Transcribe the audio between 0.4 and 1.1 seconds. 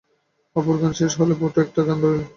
অপুর গান